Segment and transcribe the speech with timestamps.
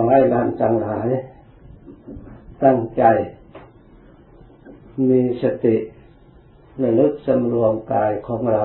[0.00, 1.08] อให้ท่านทั้งหลาย
[2.64, 3.04] ตั้งใจ
[5.08, 5.76] มีสติ
[6.82, 8.64] ระลึกสำรวมกายของเรา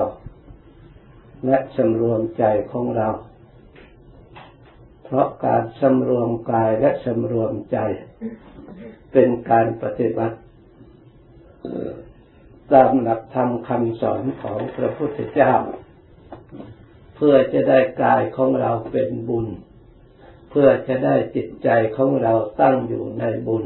[1.46, 3.08] และสำรวมใจของเรา
[5.04, 7.78] เพราะการสำรวมกายและสำรวมใจ
[9.12, 10.36] เป็นการปฏิบัติ
[12.72, 15.54] ตามหลักธรรมคำสอนของพระพุทธเจ้า
[17.16, 19.46] เพื่อจะได้กายของเราเป็นบุญ
[20.54, 23.64] พื่อจะได้จิตใจของเราตั้งอยู่ในบุญ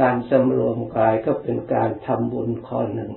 [0.00, 3.12] การสำรวมกายก็เป็นการทำบุญข้อหนึ่ง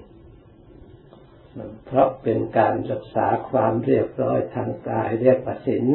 [1.85, 5.85] เพราะเป็นการรักษาความเรียบร้อยทางกายเรียกว่าศีล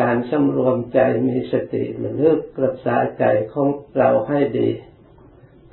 [0.00, 4.70] การสำรวมใจมีสติระลึกรักษาใจของเราให้ดี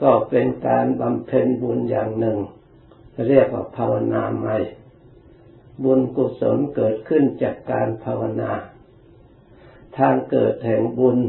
[0.01, 2.37] ก็เป็นการบำเพ็ญบุญอย่างหนึ่ง
[3.27, 4.57] เรียกว่าภาวนาใหม่
[5.84, 8.51] บุญกุศลเกิดขึ้นจากการภาวนา
[9.97, 11.19] ทางเกิดแห่งบุญ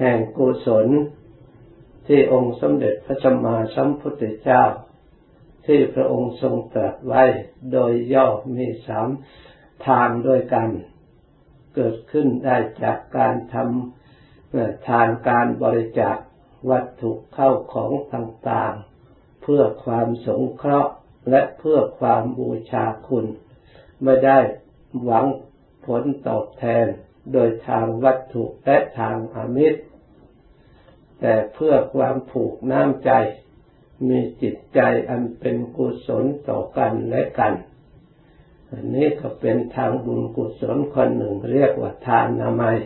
[0.00, 0.88] แห่งกุศล
[2.06, 4.62] ที่องค์สมเด็จพระสัมมาสัมพุทธเจ้า
[5.66, 7.22] ที่พระองค์ทรงตรัสไว้
[7.72, 9.08] โดยย่อมีสาม
[9.86, 10.68] ทางด้วยกัน
[11.74, 16.16] เกิดขึ้นได้จากการทำทานการบริจาค
[16.70, 20.92] วัตถุเข้าของต่างๆ เพื่อความสงเคราะห์
[21.30, 23.26] และเพื่อความบูชาคุณ
[24.02, 24.38] ไม่ได้
[25.02, 25.26] หวัง
[25.86, 26.86] ผลตอบแทน
[27.32, 29.80] โดยทางวัตถุและทางอามิตร
[31.20, 33.10] แต่เพื่อความผูกน้ำใจ
[34.08, 34.80] มีจิตใจ
[35.10, 37.54] อันเป็นกุศลต่อกันและกัน
[38.70, 42.78] อันนี้ก็เป็นทางบุญกุศลคนหนึ่งเรียกว่าทานนามัย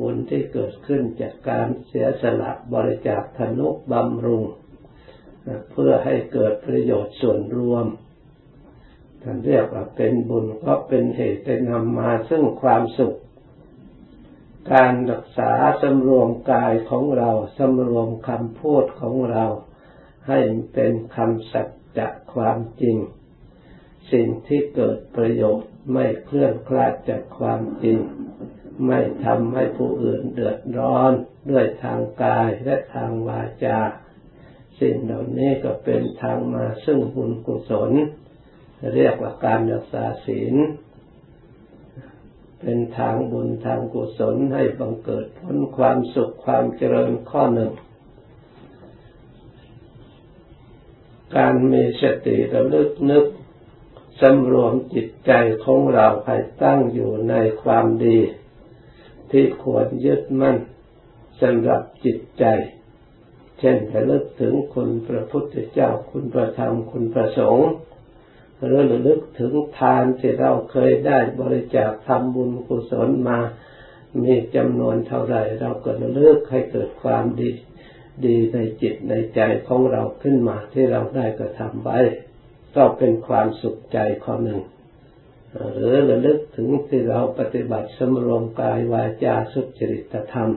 [0.00, 4.44] บุญที่เกิดขึ้นจากการเสียสละบริจาคธนุบำรุง
[5.70, 7.86] เพื่อให้เกิดประโยชน์ส่วนรวม
[9.24, 13.16] ท่านเรียกว่าเป็นบุญก็เป็นเหตุเป็นนำมาซึ่งความสุข
[14.72, 19.44] การรักษาสำรวมกายของเราสำรวมคำพูดของเรา
[20.28, 20.38] ให้
[20.74, 21.68] เป็นคำสัจ
[21.98, 22.96] จะความจริง
[24.12, 27.98] สิ่งที่เกิดประโยชน์ไม่เคลื่อนคลาดจากความจริง
[28.86, 31.12] ไม่ทำให้ผู้อื่นเดือดร้อน
[31.50, 33.78] ด้วยทางกายและทางวาจา
[34.80, 37.92] สิ่งเหล่านี้ก็เป็นทางมาซึ่งบุญกุศล
[38.94, 40.54] เรียกว่าการรักษาศีล
[42.60, 47.72] เป็นทางบุญทางกุศลให้บังเกิดผลความสุขความเจริญข้อหนึ่ง
[51.36, 53.26] การมีสติระลึกนึก
[54.20, 55.32] สำรวมจิตใจ
[55.64, 58.18] ของเราให้ตั้งอยู่ในความดี
[59.30, 60.56] ที่ควรยึดมั่น
[61.40, 62.44] สำหรับจิตใจ
[63.58, 67.70] เช่นระลึกถึงคุณพระพุทธเจ้าคุณพระธรรมคุณพระสงฆ์
[68.64, 73.38] หรือระลึกถึงทานที่เราเคยได้บริจาคทำบุญกุศลมา
[74.22, 77.50] มีจำนวนเท่าไรเราก็ระลึกให้เกิดความดี
[78.26, 81.98] ดีในจิตในใจของเราขึ้นมาที่เราได้กระทำไว้
[82.76, 84.60] ก็เป็นความสุขใจข้อหนึ่ง
[85.74, 90.50] หรือระลึกถึงที่เราปฏิบัติสมรวมกายวาจาสุจริตธรรม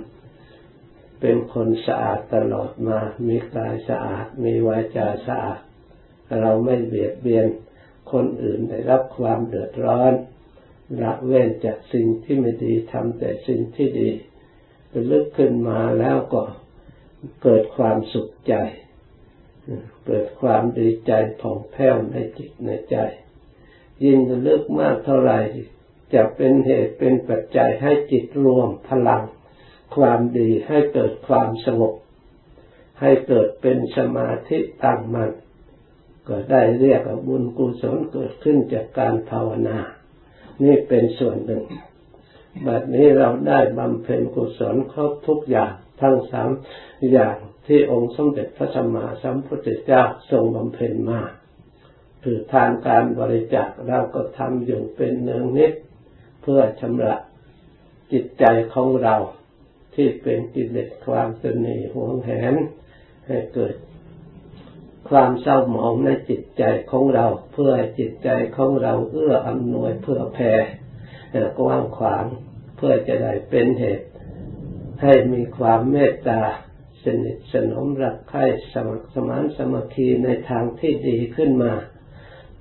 [1.19, 5.59] เป็นคนสะอาดตลอดมา มีกายสะอาด มีวาจาสะอาด
[6.41, 7.45] เราไม่เบียดเบียน
[8.11, 10.13] คนอื่นได้รับความเดือดร้อน
[11.01, 14.09] ละเว้นจากสิ่งที่ไม่ดีทำแต่สิ่งที่ดี
[14.93, 16.43] ระลึกขึ้นมาแล้วก็
[17.43, 18.53] เกิดความสุขใจ
[20.07, 22.97] เกิดความดีใจผ่องแผ้วในจิตในใจ
[24.03, 25.39] ยิ่งลึกมากเท่าไหร่
[26.13, 29.23] จะเป็นเหตุเป็นปัจจัยให้จิตรวมพลัง
[29.95, 31.93] ความดีให้เกิดความสงบ
[33.01, 35.31] ให้เกิดเป็นสมาธิตั้งมัน่น
[36.27, 39.79] ก็ได้เรียกว่าบุญกุศลเกิดขึ้นจากการภาวนา
[40.63, 41.63] นี่เป็นส่วนหนึ่ง
[42.65, 46.49] บัดนี้เราได้บำเพ็ญกุศลครบทุกอย่างทั้งสาม
[47.11, 47.35] อย่าง
[47.67, 51.21] ที่องค์สมเด็จพระสัมมาสัมพุทธเจ้าทรงบำเพ็ญมา
[52.23, 55.73] คือทานการบริจาคเราก็ทำอยู่เป็นเนืองนิด
[56.41, 57.15] เพื่อชำระ
[58.11, 59.15] จิตใจของเรา
[59.95, 62.55] ที่เป็นกิเลสความสนีหวงแหน
[63.27, 63.75] ให้เกิด
[65.09, 70.53] ความเศร้าหมองในจิตใจของเรา เพื่อจิตใจของเราเอื้ออำนวยเพื่อแผ่
[71.59, 72.25] กว้างขวาง
[72.77, 74.07] เพื่อจะได้เป็นเหตุ
[75.03, 76.41] ให้มีความเมตตา
[77.03, 81.73] สนิทสนมรักใคร่สมัครสมานสมัคคีในทางที่ดีขึ้นมา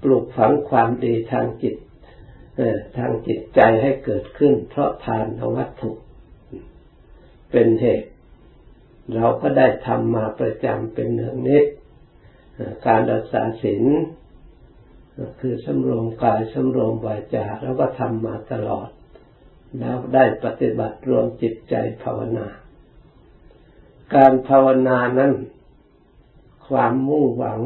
[0.02, 1.76] ปลูกฝังความดีทางจิต
[2.98, 5.26] ทางจิตใจให้เกิดขึ้น เพราะทาน
[5.56, 5.90] วัตถุ
[7.50, 8.08] เป็นเหตุ
[9.14, 11.64] เราก็ได้ทำมาประจำเป็นเนืองนิด
[12.86, 13.84] การรักษาศีล
[15.40, 18.88] คือสำรวมกายสำรวมวาจาแล้วก็ทำมาตลอด
[19.78, 22.46] แล้วได้ปฏิบัติรวมจิตใจภาวนา
[24.14, 25.32] การภาวนานั้น
[26.68, 27.60] ความมุ่งหวัง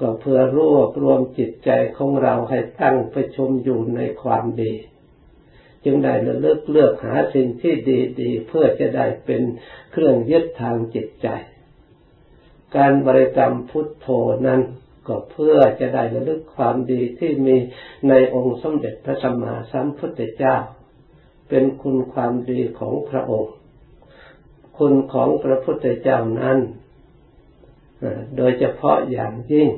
[0.00, 4.74] ก็เพื่อรวบรวมจิตใจของเราให้ตั้งประชมอยู่ในความดี
[5.84, 7.74] จึงได้ระลึกเลือกหาสิ่งที่
[8.20, 9.42] ดีๆเพื่อจะได้เป็น
[9.92, 11.28] เครื่องยึดทางจิตใจ
[12.76, 14.08] การบริกรรมพุทโธ
[14.46, 14.60] นั้น
[15.06, 17.56] ก็เพื่อจะได้ระลึกความดีที่มี
[18.08, 20.56] ในองค์สมเด็จพระสัมมาสัมพุทธเจ้า
[21.48, 23.54] เป็นคุณความดีของพระองค์
[24.78, 26.58] คุณของพระพุทธเจ้านั้น
[28.36, 29.68] โดยเฉพาะอย่างยิ่ง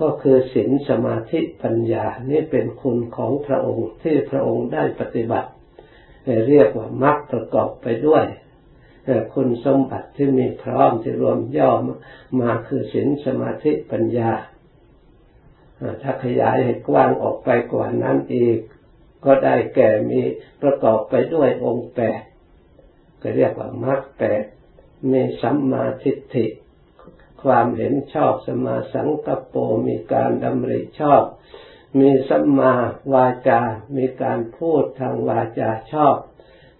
[0.00, 5.50] ก็คือศีลสมาธิปัญญานี่เป็นคุณของพระองค์ที่พระองค์ได้ปฏิบัติ
[6.48, 8.24] เรียกว่ามรรคประกอบไปด้วย
[9.34, 11.80] คุณสมบัติที่มีพร้อมที่รวมย่อม
[12.40, 14.32] มาคือศีลสมาธิปัญญา
[16.02, 18.58] ถ้าขยายให้กว้างออกไปกว่านั้นอีก
[19.24, 20.20] ก็ได้แก่มี
[20.62, 22.20] ประกอบไปด้วยองค์แปด
[23.22, 24.44] ก็เรียกว่ามรรคแปด
[25.10, 26.46] มีสัมมาทิฏฐิ
[27.42, 31.22] ความเห็นชอบสมาสังกปรมีการดำริชอบ
[31.98, 32.72] มีสัมมา
[33.12, 33.60] วาจา
[33.96, 36.16] มีการพูดทางวาจาชอบ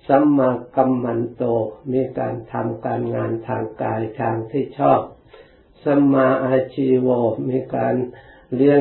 [0.08, 1.42] สัมมากัมมันโต
[1.92, 5.00] มีการทำการงานทางกายทางที่ชอบ
[5.84, 7.08] สัมมาอาชีโว
[7.48, 7.94] มีการ
[8.54, 8.80] เลี้ยง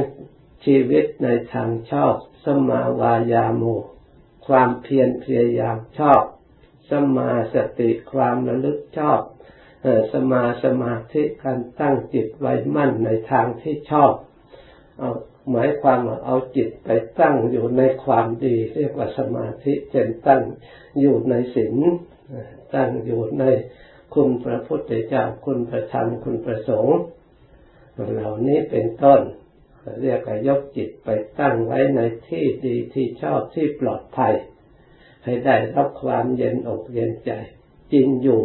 [0.65, 3.75] ชีวิตในทางชอบสัมมาวายามุ
[4.47, 6.23] ความเพียรพยายามชอบ
[6.89, 9.19] สัมมาสติความระลึกชอบ
[10.11, 14.13] สมาสมาธิการตั้งจิตไว้มั่นในทางที่ชอบ
[14.99, 15.11] เอา
[15.51, 16.89] หมายความว่าเอาจิตไป
[17.19, 20.41] ตั้งอยู่ในความดี เรียกว่าสมาธิเจนตั้ง
[20.99, 21.75] อยู่ในศีล
[22.75, 23.43] ตั้งอยู่ใน
[24.13, 26.99] คุณพระพุทธเจ้าคุณพระธรรมคุณพระสงฆ์
[28.13, 29.21] เหล่านี้เป็นต้น
[30.01, 31.09] เรียกยกจิตไป
[31.39, 34.35] ตั้งไว้ในที่ดีที่ชอบที่ปลอดภัย
[35.23, 37.31] ให้ได้รับความเย็นอกเย็นใจ
[37.93, 38.41] จริงอยู่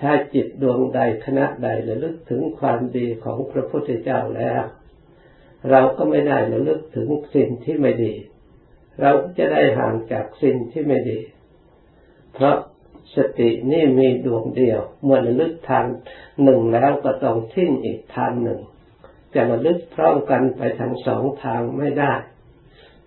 [0.00, 4.62] ถ้าจิตดวงใดคณะใดระลึกถึงความดีของพระพุทธเจ้าแล้ว
[5.70, 8.14] เราก็ไม่ได้ระลึกถึงสิ่งที่ไม่ดี
[9.00, 11.18] เราจะได้ห่างจากสิ่งที่ไม่ดี
[12.34, 12.56] เพราะ
[13.16, 15.84] สตินี่มีดวงเดียว เมื่อระลึกทาง
[16.42, 18.60] หนึ่งแล้วก็ต้องทิ้งอีกทางหนึ่ง
[19.34, 22.12] จะระลึกพร้อมกันไปทั้งสองทางไม่ได้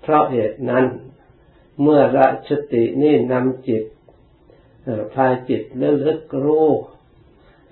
[0.01, 0.85] เพราะเหตุนั้น
[1.81, 3.83] เมื่อละสตินี่นำจิต
[5.13, 6.69] พาจิตเลึกรู้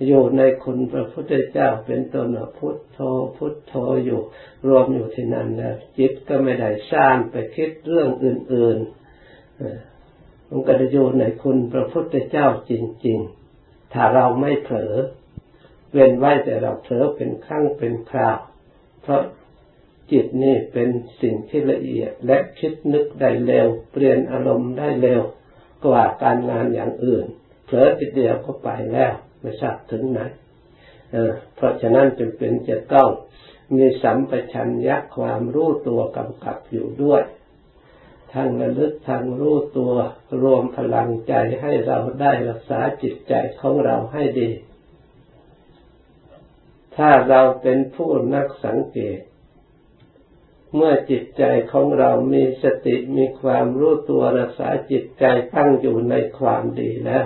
[0.06, 2.28] อยู่ในคุณพระพุทธเจ้าเป็นต้น
[2.58, 3.00] พุทโธ
[3.38, 3.74] พุทโธ
[4.06, 4.22] อยู่
[4.68, 12.74] รวมอยู่ที่นั่นแล้วจิตก็ไม่ได้สร้างไปคิดเรื่องอื่นๆมันก็จะอยู่ในคุณพระพุทธเจ้าจ
[13.06, 13.20] ริง
[13.56, 14.94] ๆ ถ้าเราไม่เผลอ
[15.92, 18.38] เว้นไว้แต่เราเผลอเป็นครั้งเป็นคราว
[19.02, 19.22] เพราะ
[20.12, 20.90] จิตนี่เป็น
[21.22, 25.22] สิ่งที่ละเอียดและคิดนึกได้เร็ว เปลี่ยนอารมณ์ได้เร็ว
[25.86, 27.26] กว่าการงานอย่างอื่น
[27.66, 30.20] เผลอติดเดียวก็ไปแล้ว ไม่ทราบถึงไหน
[31.12, 33.10] เเพราะฉะนั้นจึงเป็นจะต้อง
[33.76, 37.24] มีสัมปชัญญะความรู้ตัวกำกับอยู่ด้วย
[38.34, 39.94] ทั้งระลึกทั้งรู้ตัว
[40.42, 44.50] รวมพลังใจให้เราได้รักษาจิตใจของเราให้ดี
[46.96, 49.20] ถ้าเราเป็นผู้นักสังเกต
[50.76, 55.26] เมื่อจิตใจของเรามีสติมีความรู้ตัวรักษาจิตใจ
[55.56, 57.26] ตั้งอยู่ในความดีแล้ว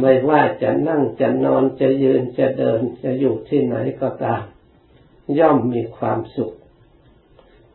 [0.00, 4.42] ไม่ว่าจะนั่งจะนอนจะยืนจะเดินจะอยู่ที่ไหนก็ตาม
[5.38, 6.52] ย่อมมีความสุข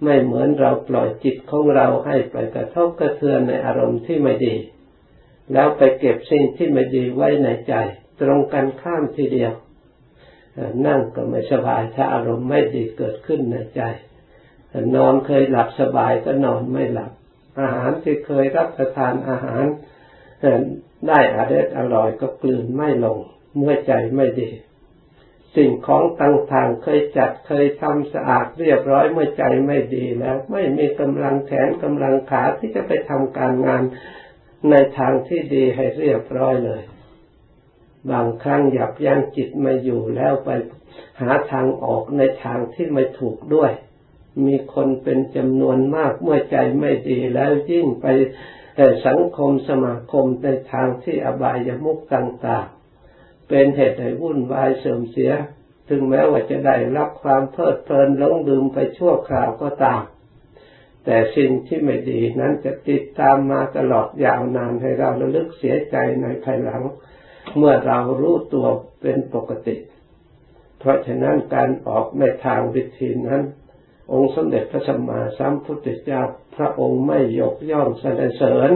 [0.04, 4.56] ไม่เหมือนเราปล่อยจิตของเราให้ไปกระทบกระเทือนในอารมณ์ที่ไม่ดี
[5.54, 7.74] แล้วไปเก็บสิ่งที่ไม่ดีไว้ในใจ
[8.22, 9.54] ตรงกันข้ามทีเดียว
[10.86, 13.82] นั่งก็ไม่สบายถ้าอารมณ์ไม่ดีเกิดขึ้นในใจ
[14.96, 17.12] นอนเคยหลับสบายก็นอนไม่หลับ
[17.60, 19.66] อาหารที่เคยรับประทานอาหาร
[21.08, 23.20] ได้อร่อยอร่อยก็กลืนไม่ลง
[23.58, 24.50] เมื่อใจไม่ดี
[25.56, 33.84] สิ่งของต่างๆเคยจัดเคยทำสะอาดเรียบร้อยเมื่อใจไม่ดีแล้ว ไม่มีกำลังแขนกำลังขาที่จะไปทำการงาน
[34.70, 36.82] ในทางที่ดีให้เรียบร้อยเลย
[38.12, 40.50] บางครั้งหยับยั้งจิตม่อยู่แล้วไป
[41.22, 43.72] หาทางออกในทางที่ไม่ถูกด้วย
[44.46, 48.06] มีคนเป็นจำนวนมากเมื่อใจไม่ดีแล้วยิ่งไป
[48.80, 55.32] แต่สังคมสมาคมในทางที่อบายมุกต่างๆ เป็นเหตุให้วุ่นวายเสื่อมเสีย
[55.90, 60.02] ถึงแม้ว่าจะได้รับความเพลิดเพลินหลงดื่มไปชั่วคราวก็ตาม
[61.06, 66.84] แต่สิ่งที่ไม่ดีนั้นจะติดตามมาตลอดยาวนานให้เราระลึกเสียใจในภายหลัง
[67.58, 68.68] เมื่อเรารู้ตัว
[69.02, 69.78] เป็นปกติ
[70.80, 73.42] เพราะฉะนั้นการออกในทางวิธีนั้น
[74.12, 76.22] องค์สมเด็จพระสัมมาสัมพุทธเจ้า
[76.56, 78.72] พระองค์ไม่ยกย่องสรรเสริญ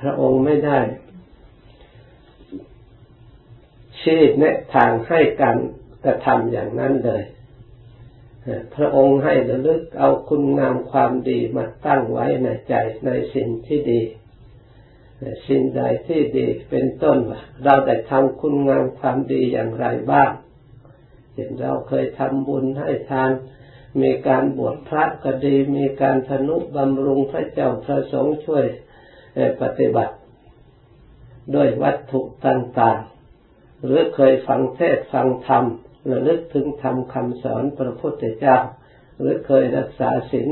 [0.00, 0.80] พระองค์ไม่ได้
[4.00, 5.58] ชี้แนะทางให้การ
[6.04, 7.22] กระทำอย่างนั้นเลย
[8.76, 12.74] พระองค์ให้ระลึกเอาคุณงามความดีมาตั้งไว้ในใจ
[13.06, 14.02] ในสิ่งที่ดี
[15.48, 20.30] สิ่งใดที่ดีเป็นต้นว่าเราได้ทำคุณงามความดีอย่างไรบ้าง
[21.34, 23.30] เห็นเราเคยทำบุญให้ทาน
[24.02, 28.64] มีการบวชพระก็ดี มีการธนุบำรุงพระเจ้าพระสงฆ์ช่วย
[29.62, 30.14] ปฏิบัติ
[31.54, 35.64] ด้วยวัตถุต่างๆ หรือเคยฟังเทศฟังธรรม
[36.10, 38.58] ระลึกถึงธรรมคำสอนพระพุทธเจ้า
[39.18, 40.48] หรือเคยรักษาศีล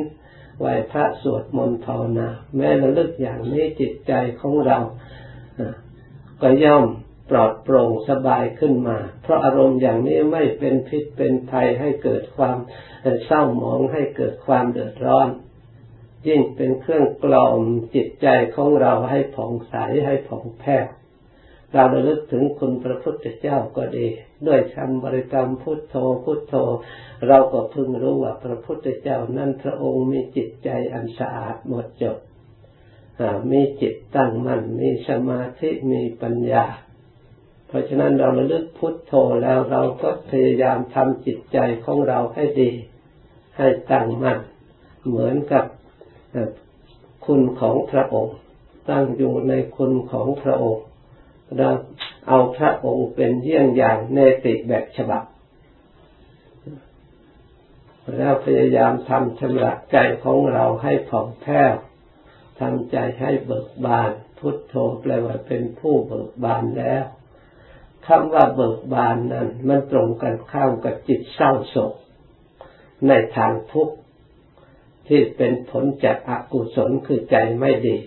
[0.59, 4.79] ไหวพระสวดมนต์ภาวนา แม้ระลึกอย่างนี้จิตใจของเรา
[6.43, 6.85] ก็ย่อม
[7.31, 12.57] ปลอดโปร่งสบายขึ้นมา เพราะอารมณ์อย่างนี้ไม่เป็นพิษเป็นภัยให้เกิดความ
[13.27, 15.29] เศร้าหมองให้เกิดความเดือดร้อน
[16.29, 17.61] ยิ่งเป็นเครื่องกล่อม
[17.95, 19.75] จิตใจของเราให้ผ่องใส
[20.07, 20.87] ให้ผ่องแผ้ว
[21.73, 24.07] เราระลึกถึงคุณพระพุทธเจ้าก็ดี
[24.47, 26.55] ด้วยคำบริกรรมพุทโธพุทโธ
[27.27, 32.19] เราก็พึงรู้ว่าพระพุทธเจ้านั้นพระองค์มีจิตใจอันสะอาดหมดจด
[33.51, 36.65] มีจิตตั้งมั่นมีสมาธิมีปัญญา
[37.67, 42.71] เพราะฉะนั้นเราระลึกพุทโธแล้วเราก็พยายามทำจิตใจของเราให้ดี
[43.57, 44.39] ให้ตั้งมั่น
[45.07, 45.65] เหมือนกับ
[47.27, 48.37] คุณของพระองค์
[48.91, 50.85] ตั้งอยู่ในคุณของพระองค์
[51.59, 51.69] เรา
[52.29, 55.25] เอาพระองค์เป็นเยี่ยงอย่างเนติแบบฉบับ
[58.17, 61.75] แล้วพยายามทำชำระใจของเราให้ผ่องแผ้ว
[62.61, 67.05] ทำใจให้เบิกบาน พุทโธแปลว่าเป็นผู้เบิกบานแล้ว
[68.07, 71.95] คำว่าเบิกบานนั้น มันตรงกันข้ามกับจิตเศร้าโศก
[73.09, 73.97] ในทางทุกข์
[75.09, 77.99] ที่เป็นผลจากอกุศลคือใจไม่ดี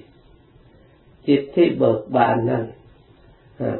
[1.27, 2.65] จิตที่เบิกบานนั้น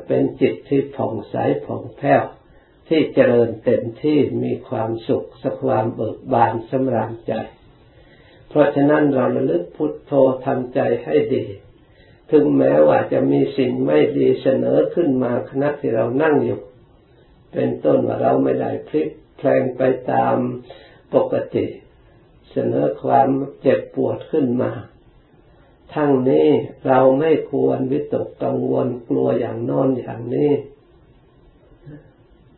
[0.07, 1.35] เป็นจิตที่ผ่องใส
[1.65, 2.23] ผ่องแผ้ว
[2.88, 7.33] ที่เจริญเต็มที่มีความสุขสักความเบิกบานสำราญใจ
[8.49, 10.11] เพราะฉะนั้นเราระลึกพุทโธ
[10.45, 11.45] ทำใจให้ดี
[12.31, 16.59] ถึงแม้ว่าจะมีสิ่งไม่ดีเสนอขึ้นมาขณะที่เรานั่งอยู่
[17.53, 19.81] เป็นต้นว่าเราไม่ได้พลิกแพลงไป
[20.12, 20.36] ตาม
[21.13, 21.65] ปกติ
[22.51, 23.29] เสนอความ
[23.62, 24.71] เจ็บปวดขึ้นมา
[25.93, 26.48] ทั้งนี้
[26.88, 30.51] เราไม่ควรวิตกกังวลกลัวอย่างนอนอย่างนี้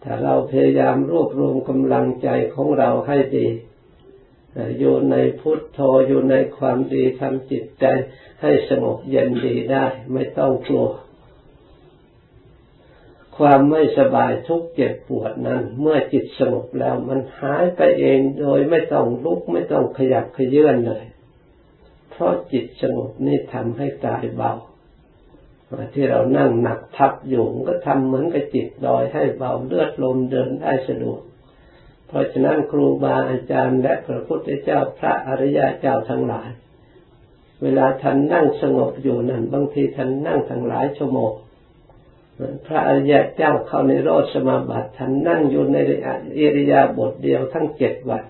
[0.04, 3.48] ถ้าเราพยายามรวบรวมกำลังใจของเราให้ดี
[4.79, 7.86] อยู่ในพุทโธอยู่ในความดีทำจิตใจ
[8.41, 10.88] ให้สงบเย็นดีได้ ไม่ต้องกลัว
[13.38, 21.03] ความไม่สบายทุกเจ็บปวดนั้น เมื่อจิตสงบแล้วมันหายไปเองโดยไม่ต้องลุกไม่ต้องขยับขยื่นเลย
[22.12, 24.53] เพราะจิตสงบนี่ทำให้กายเบา
[25.93, 31.22] ที่เรานั่งหนักทับอยู่ก็ทำเหมือนกับจิตลอยให้เบาเลือดลมเดินได้สะดวก
[32.12, 36.50] เพราะฉะนั้นครูบาอาจารย์และพระพุทธเจ้าพระอริยเจ้าทั้งหลาย
[37.62, 41.32] เวลาท่านนั่งสงบอยู่นั้นบางทีท่านนั่งทั้งหลายชั่วโมง
[42.68, 45.77] พระอริยเจ้าเข้าในโรสมาบัติท่านนั่งอยู่ใน
[46.39, 48.24] อิริยาบถเดียวทั้งเจ็ดวัน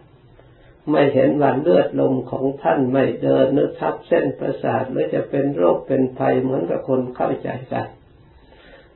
[0.89, 7.88] ไม่เห็นวันเลือดลมของท่านไม่เดินนึกทับเส้นประสาทหรือจะเป็นโรคเป็นภัยเหมือนกับคนเข้าใจกัน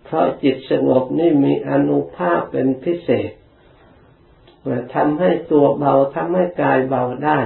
[0.03, 3.31] เพราะจิตสงบนี่มีอนุภาพเป็นพิเศษ
[4.95, 7.39] ทำให้ตัวเบาทำให้กายเบาได้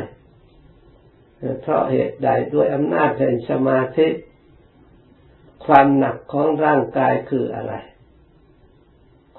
[1.62, 4.08] เพราะเหตุใดด้วยอำนาจแห่งสมาธิ
[5.66, 7.74] ความหนักของร่างกายคืออะไร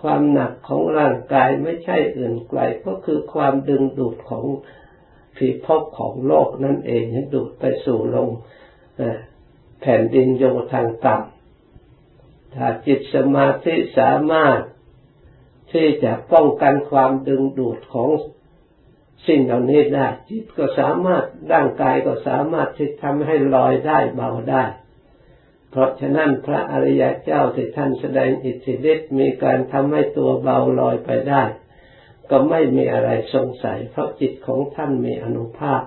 [0.01, 4.45] ความหนักของร่างกายไม่ใช่อื่นไกลก็คือความดึงดูดของ
[5.37, 8.29] ผีพบของโลกนั่นเองให้ดูดไปสู่ลง
[9.81, 14.59] แผ่นดินโยทางต่ำถ้าจิตสมาธิสามารถ
[15.73, 18.11] ที่จะป้องกันความดึงดูดของ
[19.27, 24.65] สิ่งเหล่านี้ได้ จิตก็สามารถร่างกายก็สามารถที่ทำให้ลอยได้เบาได้
[25.71, 31.43] เพราะฉะนั้นพระอริยเจ้าที่ท่านแสดงอิทธิฤทธิ์มีการทำให้ตัวเบาลอยไปได้
[32.31, 35.83] ก็ไม่มีอะไรสงสัย เพราะจิตของท่านมีอนุภาพ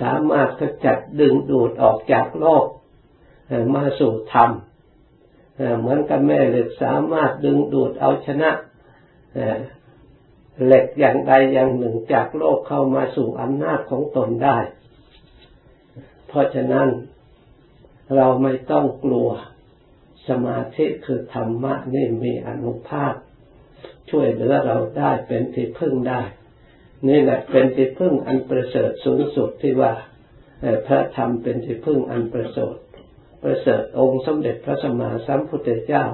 [0.00, 2.66] สามารถขจัดดึงดูดออกจากโลก
[3.74, 4.50] มาสู่ธรรม
[5.78, 8.50] เหมือนกับแม่เหล็กสามารถดึงดูดเอาชนะ
[10.64, 14.58] เหล็กอย่างใดอย่างหนึ่งจากโลกเข้ามาสู่อำนาจของตนได้
[16.28, 16.88] เพราะฉะนั้น
[18.16, 19.28] เราไม่ต้องกลัว
[20.28, 23.14] สมาธิคือธรรมะนี่มีอนุภาพ
[24.10, 26.20] ช่วยเหลือเราได้เป็นที่พึ่งได้
[27.08, 29.92] นี่แหละเป็นที่พึ่งอันประเสริฐสูงสุดที่ว่า
[30.86, 32.76] พระธรรมเป็นที่พึ่งอันประเสริฐ
[33.42, 36.04] ประเสริฐองค์สมเด็จพระสัมมาสัมพุทธเจ้า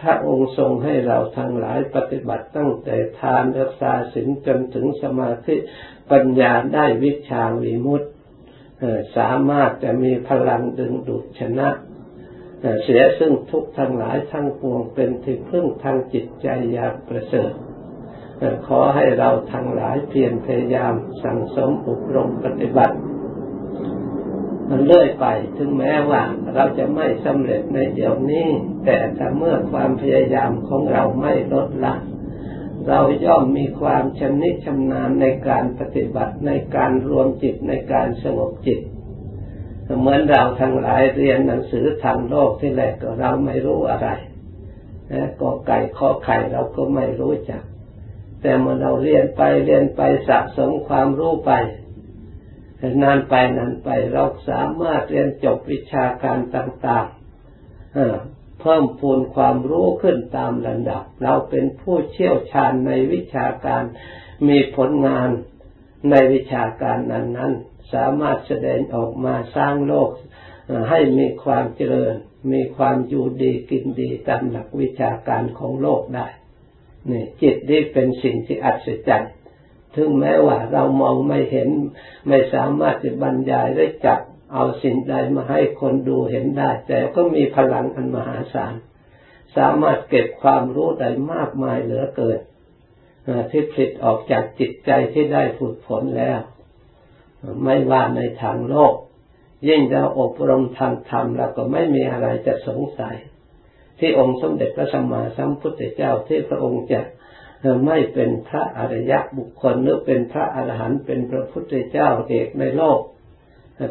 [0.00, 5.56] พระองค์ทรงให้เราทั้งหลายปฏิบัติตั้งแต่ทานรักษาศีลจนถึงสมาธิ
[6.10, 8.08] ปัญญาได้วิชาวิมุตติ
[9.16, 11.68] สามารถจะมีพลังดึงดูดชนะ
[12.82, 17.52] เสียซึ่งทุกทั้งหลายทั้งปวงเป็นที่พึ่งทางจิตใจอย่างประเสริฐ
[18.66, 22.96] ขอให้เราทั้งหลายเพียรพยายามสั่งสมอบรมปฏิบัติ
[24.68, 26.22] มันเลื่อยไป ถึงแม้ว่า
[26.54, 28.48] เราจะไม่สำเร็จในเดี๋ยวนี้
[28.84, 31.94] แต่ถ้าเมื่อความพยายามของเราไม่ลดละ
[32.88, 38.80] เราย่อมมีความชำนิชำนาญในการปฏิบัติในการรวมจิตในการสงบจิต
[40.00, 44.08] เหมือนเราทั้งหลายเรียนหนังสือทางโลกที่แรกก็เราไม่รู้อะไร
[45.12, 47.62] นะกอไก่ข้อไข่เราก็ไม่รู้จัก
[48.42, 51.52] แต่เมื่อเราเรียนไปเรียนไปสะสมความรู้ไป
[53.02, 63.82] นานไปนานไปเราสามารถเรียนจบวิชาการต่างๆเพิ่มพูนความรู้ขึ้นตามระดับ เราเป็นผู้เชี่ยวชาญในวิชาการ
[64.48, 65.28] มีผลงาน
[66.10, 70.10] ในวิชาการนั้นๆ สามารถแสดงออกมาสร้างโลก
[70.90, 72.14] ให้มีความเจริญ
[72.52, 76.26] มีความอยู่ดีกินดีตามหลักวิชาการของโลกได้
[77.10, 79.32] นี่จิตนี้เป็นสิ่งที่อัศจรรย์
[79.96, 81.68] ถึงแม้ว่าเรามองไม่เห็น
[82.28, 84.20] ไม่สามารถจะบรรยายได้จับ
[84.52, 88.74] เอาสิ่งใดมาให้คนดูเห็นได้ แต่ก็มีพลังอันมหาศาล
[89.56, 92.40] สามารถเก็บความรู้ได้มากมายเหลือเกิน
[93.50, 96.40] ที่ผลิตออกจากจิตใจที่ได้ฝึกฝนแล้ว
[97.64, 98.94] ไม่ว่าในทางโลก
[99.68, 103.16] ยิ่งเราอบรมทางธรรมแล้วก็ไม่มีอะไรจะสงสัย
[103.98, 107.00] ที่องค์สมเด็จพระสัมมาสัมพุทธเจ้าที่พระองค์จะ
[107.86, 113.00] ไม่เป็นพระอริยะบุคคลหรือเป็นพระอรหันต์เป็นพระพุทธเจ้าเอกในโลก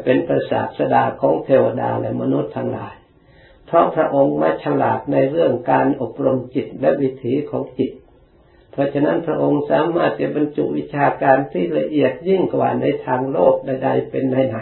[0.04, 2.94] เป็นประสาทสดาของเทวดาและมนุษย์ทั้งหลาย
[3.66, 7.92] เพราะพระองค์ไม่ฉลาดในเรื่องการอบรมจิตและวิถีของจิต
[8.72, 14.58] เพราะฉะนั้นพระองค์สามารถจะบรรจุวิชาการที่ละเอียดยิ่งกว่าในทางโลกใดๆเป็นไหน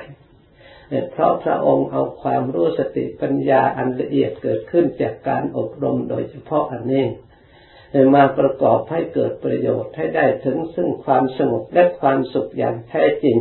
[0.51, 7.05] ๆเพราะพระองค์เอาความรู้สติปัญญาอันละเอียดเกิดขึ้นจากการอบรมโดยเฉพาะอันนี้
[8.15, 13.39] มาประกอบให้เกิดประโยชน์ให้ได้ถึงซึ่งความสงบและความสุขอย่างแท้จริง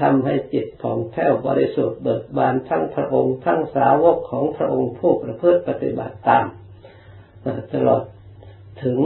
[0.00, 6.46] ทำให้จิตผ่องแผ้วบริสุทธิ์เบิกบานทั้งพระองค์ทั้งสาวกของพระองค์ผู้ประพฤติปฏิบัติตาม
[7.72, 8.02] ตลอด
[8.82, 8.98] ถึง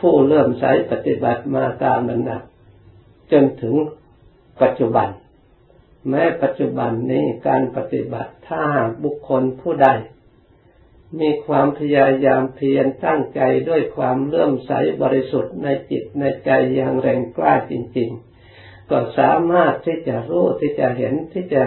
[0.00, 2.42] ผู้เริ่มใช้ปฏิบัติมาตามระดับ
[3.32, 3.74] จนถึง
[4.62, 5.08] ปัจจุบัน
[6.10, 8.62] แม้ปัจจุบันนี้การปฏิบัติถ้า
[9.04, 9.88] บุคคลผู้ใด
[11.20, 18.10] มีความพยายามเพียรตั้งใจด้วยความเลื่อมใสบริสุทธิ์ในจิตในใจอย่างแรงกล้าจริง
[18.50, 21.62] ๆ ก็สามารถที่จะรู้ที่จะเห็นที่จะ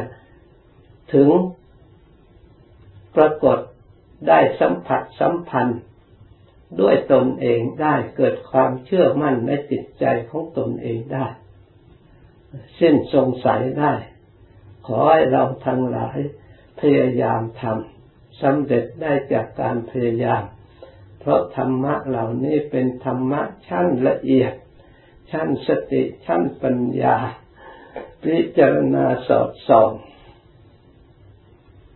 [1.14, 1.30] ถึง
[3.16, 3.58] ปรากฏ
[4.28, 5.82] ได้สัมผัสสัมพันธ์
[6.82, 11.28] ด้วยตนเองได้เกิดความเชื่อมั่นในจิตใจของตนเองได้
[12.80, 13.94] สิ้นสงสัยได้
[14.88, 16.18] ขอให้เราทั้งหลาย
[16.80, 17.91] พยายามทำ
[18.42, 20.44] สำเร็จได้จากการพยายาม
[21.20, 24.54] เพราะธรรมะเหล่านี้เป็นธรรมะชั้นละเอียด
[25.32, 27.18] ชั้นสติชั้นปัญญา
[28.24, 29.92] พิจารณาสอดส่อง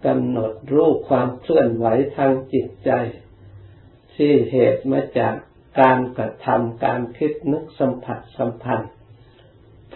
[0.06, 1.86] กำหนดรู้ความเคลื่อนไหว
[2.18, 2.92] ทางจิตใจ
[4.16, 5.36] ที่เหตุมาจาก
[5.82, 8.92] การกระทำการคิดนึกสัมผัสสัมพันธ์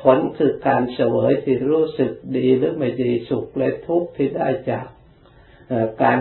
[0.01, 4.87] ผลคือการเสวยที่รู้สึกดีหรือไม่ดีสุขและทุกข์ที่ได้จาก
[6.03, 6.19] การ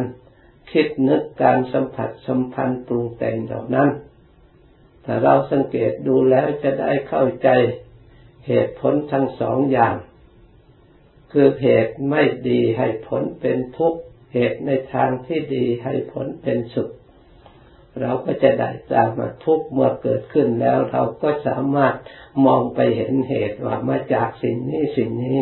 [0.70, 3.90] คิดนึกการสัมผัสสัมพันธ์ปรุงแต่งเหล่านั้น
[5.04, 7.48] ถ้าเราสังเกตดูแล้วจะได้เข้าใจ
[8.46, 9.94] เหตุผลทั้งสองอย่าง
[11.32, 14.00] คือเหตุไม่ดีให้ผลเป็นทุกข์
[14.32, 16.90] เหตุในทางที่ดีให้ผลเป็นสุข
[18.00, 21.94] เราก็จะได้ตามมาทุกข์เมื่อเกิดขึ้นแล้ว เราก็สามารถ
[22.46, 25.40] มองไปเห็นเหตุว่ามาจากสิ่งนี้สิ่งนี้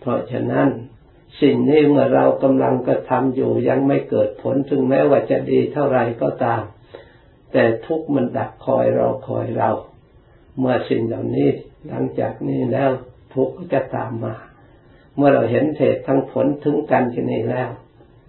[0.00, 0.68] เพราะฉะนั้น
[1.40, 6.62] สิ่งนี้เมื่อเรากำลังกระทำอยู่ยังไม่เกิดผลถึงแม้ว่าจะดีเท่าไรก็ตาม
[7.52, 9.70] แต่ทุกมันดักคอยเราคอยเรา
[10.58, 11.48] เมื่อสิ่งเหล่านี้
[11.88, 12.90] หลังจากนี้แล้ว
[13.34, 14.34] ทุกก็จะตามมา
[15.16, 17.70] เมื่อเราเห็นเหตุทั้งผลถึงกันทีนี่แล้ว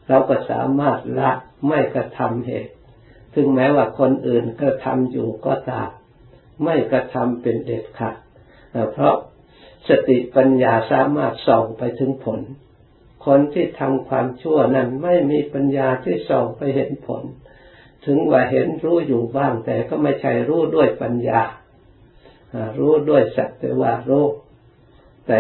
[0.08, 1.32] เราก็สามารถละ
[1.68, 2.74] ไม่กระทำเหตุ
[3.34, 5.90] ถึงแม้ว่าคนอื่นกระทำอยู่ก็ตาม
[6.64, 8.18] ไม่กระทำเป็นเด็ดขาด
[8.92, 9.16] เพราะ
[9.88, 12.40] สติปัญญาสามารถส่องไปถึงผล
[13.28, 17.24] คนที่ทำความชั่วนั้นไม่มีปัญญาที่ส่องไปเห็นผล
[18.06, 21.42] ถึงว่าเห็นรู้อยู่บ้าง แต่ก็ไม่ใช่รู้ด้วยปัญญา
[22.80, 24.26] รู้ด้วยสัจแต่ว่ารู้
[25.28, 25.40] แต่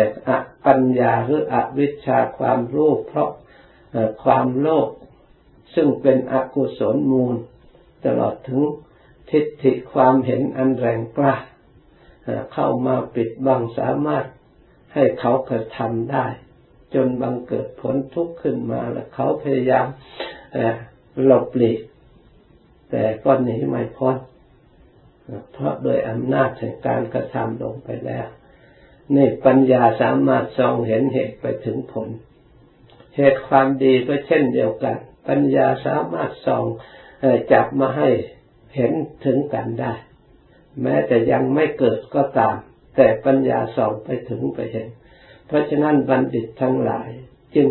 [0.65, 3.29] ปัญญาหรืออวิชชาความรู้เพราะ
[4.23, 4.89] ความโลภ
[5.75, 7.35] ซึ่งเป็นอกุศลมูล
[8.05, 8.61] ตลอดถึง
[9.29, 11.35] ทิฏฐิความเห็นอันแรงกล้า
[12.53, 14.25] เข้ามาปิดบังสามารถ
[14.93, 16.25] ให้เขากระทำได้
[16.93, 19.87] จนบังเกิดผลทุกข์ขึ้นมาแล้วเขาพยายาม
[21.23, 21.79] หลบหลีก
[22.91, 24.17] แต่ก็หนีไม่พ้น
[25.51, 28.27] เพราะโดยอำนาจแห่งการกระทำลงไปแล้ว
[29.15, 32.09] นี่ปัญญาสามารถส่องเห็นเหตุไปถึงผล
[33.15, 34.97] เหตุความดีก็เช่นเดียวกัน
[35.27, 36.63] ปัญญาสามารถส่อง
[37.51, 38.09] จับมาให้
[38.75, 38.93] เห็น
[39.25, 39.93] ถึงกันได้
[40.81, 42.55] แม้แต่ยังไม่เกิดก็ตาม
[42.95, 44.87] แต่ปัญญาส่องไปถึงไปเห็น
[45.47, 47.09] เพราะฉะนั้นบัณฑิตทั้งหลาย
[47.55, 47.67] จึง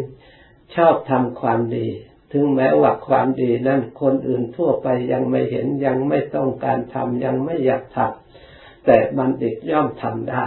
[0.75, 1.89] ชอบทำความดี
[2.33, 10.45] ถึงแม้ว่าความดีนั้นคนอื่นทั่วไปยังไม่เห็นยังไม่ต้องการทำยังไม่อยากทำแต่บัณฑิตย่อมทำได้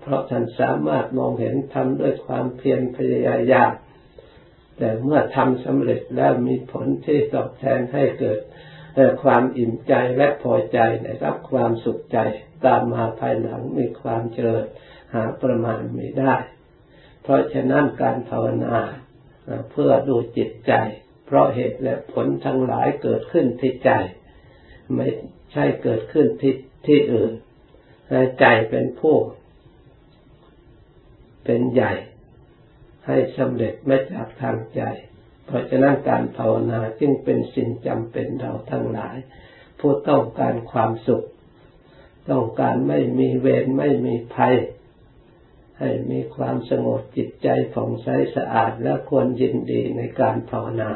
[0.00, 3.72] เพราะท่านสามารถมองเห็นทำด้วยความเพียรพยายาม
[4.78, 8.40] แต่เมื่อทำสำเร็จแล้วมีผลที่ตอบแทนให้เกิด
[9.22, 12.18] ความอิ่มใจและพอใจในรับความสุขใจ
[12.66, 14.64] ตามมาภายหลังมีความเจริญ
[15.12, 16.34] หาประมาณไม่ได้
[17.22, 18.76] เพราะฉะนั้นการภาวนา
[19.70, 20.72] เพื่อดูจิตใจ
[21.26, 23.90] เพราะเหตุและผลทั้งหลายเกิดขึ้นที่ใจ
[24.94, 25.06] ไม่
[25.52, 26.54] ใช่เกิดขึ้นที่
[26.86, 27.32] ที่อื่น
[28.40, 29.16] ใจเป็นผู้
[31.44, 31.92] เป็นใหญ่
[33.06, 34.82] ให้สำเร็จไม่จากทางใจ
[35.46, 39.16] เพราะฉะนั้นการภาวนาจึงเป็นสิ่งจำเป็นเราทั้งหลาย
[39.80, 41.26] ผู้ต้องการความสุข
[42.30, 44.54] ต้องการไม่มีเวรไม่มีภัย
[45.82, 50.90] ให้มีความสงบจิตใจผ่องใสสะอาดและควรยินดีในการภาวนา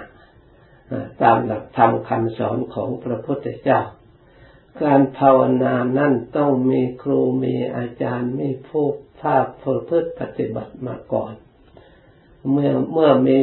[1.22, 3.80] ตามหลักธรรมคำสอนของพระพุทธเจ้า
[4.82, 8.86] การภาวนานั่นต้องมีครูมีอาจารย์มีผู้
[9.22, 11.34] ภาคฝึกพฤติปฏิบัติมาก่อน
[12.50, 13.36] เมื่อเมื่อมี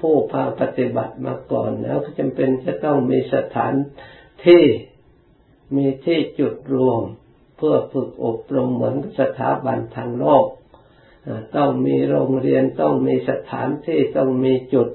[0.00, 3.74] ผู้ภาคปฏิบัติมาก่อนแล้วก็จำเป็นจะต้องมีสถาน
[4.46, 4.64] ที่
[5.76, 7.02] มีที่จุดรวม
[7.56, 10.44] เพื่อฝึกอบรมเหมือนสถาบันทางโลก
[11.56, 14.88] ต้องมีโรงเรียนต้องมีสถานที่ต้องมีจุด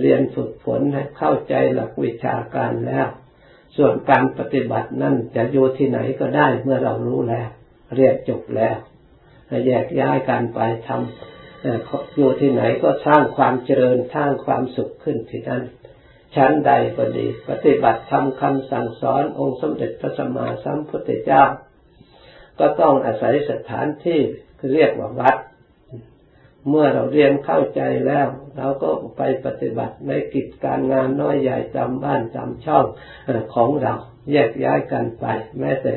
[0.00, 3.08] เรียนฝึกฝนให้เข้าใจหลักวิชาการแล้ว
[3.76, 7.48] ส่วนการปฏิบัตินั่นจะอยู่ที่ไหนก็ได้เมื่อเรารู้แล้ว
[7.94, 8.76] เรียนจบแล้ว
[9.66, 15.62] แยกย้ายกันไปทำอยู่ที่ไหนก็สร้างความเจริญสร้างความสุขขึ้นที่นั่น
[16.34, 21.44] ชั้นใดก็ดี ปฏิบัติทำคำสั่งสอนองค์สมเด็จพระสัมมาสัมพุทธเจ้า
[22.58, 24.20] ก็ต้องอาศัยสถานที่
[24.72, 25.36] เรียกว่าวัด
[26.68, 32.84] เมื่อเราเรียนเข้าใจแล้ว เราก็ไปปฏิบัติในกิจการงานน้อยใหญ่จำบ้านจำช่อง
[33.54, 33.94] ของเรา
[34.32, 35.26] แยกย้ายกันไป
[35.58, 35.94] แม้แต่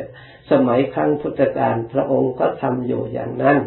[0.51, 3.57] สมัยครั้งพุทธกาลพระองค์ก็ทำอยู่อย่างนั้น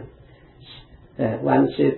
[1.48, 1.94] วันสิบ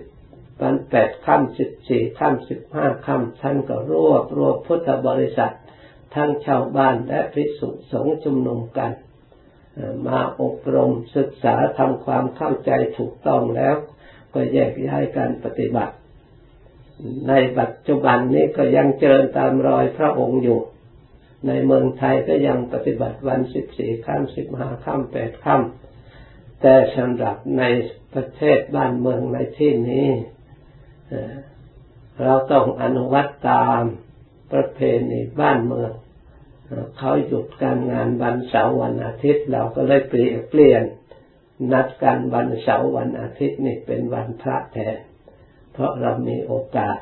[0.61, 5.55] วันแปดค่ำสิบสี่ค่ำสิบห้าค่ำท่านก็รวบรวมพุทธบริษัท
[6.15, 8.91] ทั้งชาวบ้านและภิกษุสงฆ์ชุมนุมกัน
[10.07, 13.77] มาอบรมศึกษาทำความเข้าใจถูกต้องแล้ว
[14.35, 15.95] ก็แยกย้ายการปฏิบัติ
[17.29, 20.61] ในปัจจุบันนี้ก็ยังเจริญตามรอยพระองค์อยู่
[21.47, 27.63] ในเมืองไทยก็ยังปฏิบัติวันสิบสี่ค่ำสิบห้าค่ำแปดค่ำแต่สำหรับใน
[28.15, 30.09] ประเทศบ้านเมืองในที่นี้
[32.23, 33.83] เราต้องอนุวัตตาม
[34.53, 35.93] ประเพณีบ้านเมือง
[36.99, 40.83] เขาหยุดการงานวันเสาร์วันอาทิตย์ เราก็เลยเปลี่ยนเปลี่ยน
[41.73, 44.99] นัดกันวันเสาร์วันอาทิตย์นี่เป็นวันพระแทน
[45.73, 46.99] เพราะเรามีโอกาส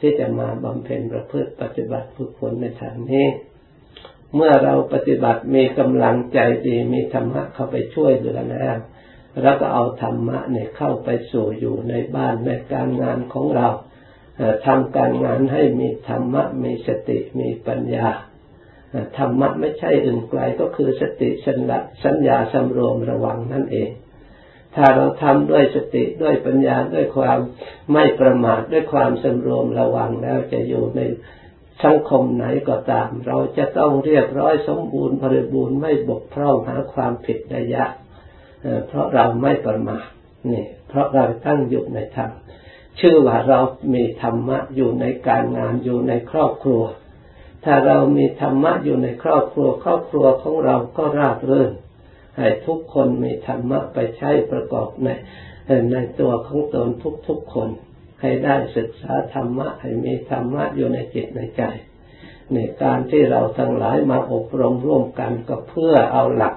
[0.00, 3.26] ที่จะมาบำเพ็ญประพฤติปฏิบัติฝึกฝนในทางนี้
[4.34, 8.76] เมื่อเราปฏิบัติมีกำลังใจดีมีธรรมะเข้าไปช่วยเหลือแล้ว
[9.42, 13.68] แล้วก็เอาธรรมะเนี่ยเข้าไปสู่อยู่ในบ้านในการงานของเรา
[14.66, 18.08] ทำการงานให้มีธรรมะมีสติมีปัญญา
[19.16, 23.90] ธรรมะไม่ใช่อื่นไกลก็คือสติสัญญาสัญญาสำรวมระวังนั่นเอง
[24.74, 27.38] ถ้าเราทำด้วยสติด้วยปัญญาด้วยความ
[27.92, 31.00] ไม่ประมาทด้วยความสำรวมระวังแล้วจะอยู่ใน
[31.84, 37.84] สังคมไหนก็ตาม เราจะต้องเรียบร้อยสมบูรณ์บริบูรณ์ไม่บกพร่องหาความผิดระยะ
[38.86, 40.06] เพราะเราไม่ประมาท
[40.50, 42.30] นี่เพราะเราตั้งอยู่ในธรรม
[43.00, 43.58] ชื่อว่าเรา
[43.94, 46.82] มีธรรมะอยู่ในการงานอยู่ในครอบครัว
[47.64, 51.72] ถ้าเรามีธรรมะอยู่ในครอบครัว ครอบครัวของเราก็ราบรื่น
[52.36, 55.08] ให้ทุกคนมีธรรมะไปใช้ประกอบใน
[55.92, 56.88] ในตัวของตน
[57.28, 57.68] ทุกๆคน
[58.20, 61.62] ให้ได้ศึกษาธรรมะ ให้มีธรรมะอยู่ในจิตในใจ
[62.52, 66.54] ในการที่เราทั้งหลายมาอบรมร่วมกันก็เพื่อเอาหลัก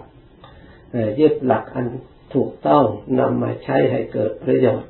[1.20, 1.88] ยึดหลักอัน
[2.34, 2.86] ถูกต้อง
[3.20, 4.90] นำมาใช้ให้เกิดประโยชน์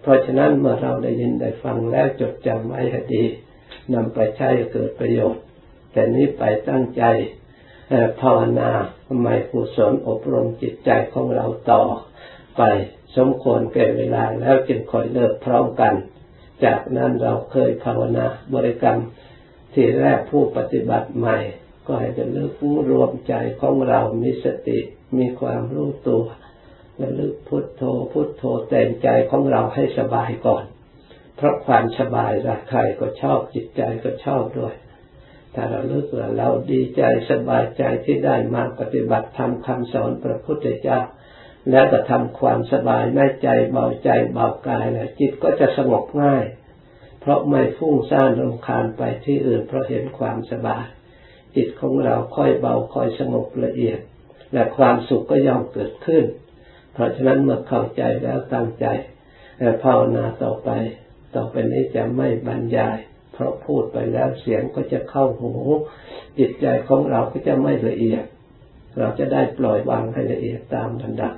[0.00, 3.24] เพราะฉะนั้นเมื่อเราได้ยินได้ฟังแล้วจดจำไว้ให้ดี
[3.94, 5.42] นำไปใช้ให้เกิดประโยชน์
[5.96, 7.04] แต่นี้ไปตั้งใจ
[8.20, 8.70] ภาวนา
[9.06, 11.82] ทำไมกุศลอบรมจิตใจของเราต่อ
[12.56, 12.62] ไป
[13.16, 15.94] สมควรแก่เวลาแล้วจึงคอยเลิกพร้อมกัน
[16.64, 19.00] จากนั้นเราเคยภาวนาบริกรรม
[19.74, 21.36] ที่แรกผู้ปฏิบัติใหม่
[21.86, 22.52] ก็ให้จะเลิก
[22.90, 24.78] รวมใจของเรามีสติ
[25.18, 26.24] มีความรู้ตัว
[27.00, 27.82] ระลึกพุทโธ
[28.12, 30.64] พุทโธแต่งใจของเราให้สบายก่อน
[31.36, 34.74] เพราะความสบายรักใครก็ชอบจิตใจก็ชอบด้วย
[35.56, 36.06] ถ้าเราเลือก
[36.38, 41.00] เราดีใจสบายใจที่ได้มาปฏิบัติทำคำสอนพระพุทธเจ้า
[41.70, 46.44] แล้วก็ทำความสบายในใจเบาใจเบากายแล้วจิตก็จะสงบง่าย
[47.20, 50.84] เพราะไม่ฟุ้งซ่านรำคาญไปที่อื่นเพราะเห็นความสบาย
[51.56, 53.98] จิตของเราค่อยเบาค่อยสงบละเอียด
[54.52, 56.24] และความสุขก็ย่อมเกิดขึ้น
[56.92, 58.86] เพราะฉะนั้นเมื่อเข้าใจแล้วตั้งใจ
[59.82, 60.70] ภาวนาต่อไป
[61.36, 62.98] ต่อไปนี้จะไม่บรรยาย
[63.36, 65.52] เพราะพูดไปแล้วเสียงก็จะเข้าหู
[66.38, 68.24] จิตใจของเราก็จะไม่ละเอียด
[68.98, 71.34] เราจะได้ปล่อยวางให้ละเอียดตามลำดับ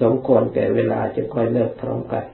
[0.00, 2.26] สมควรแก่เวลาจะค่อยเลิกพร้อมกัน